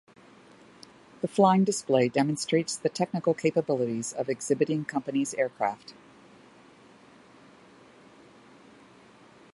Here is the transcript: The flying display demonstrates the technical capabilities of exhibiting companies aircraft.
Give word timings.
The 1.21 1.27
flying 1.27 1.63
display 1.63 2.09
demonstrates 2.09 2.75
the 2.75 2.89
technical 2.89 3.35
capabilities 3.35 4.13
of 4.13 4.29
exhibiting 4.29 4.83
companies 4.83 5.35
aircraft. 5.35 5.93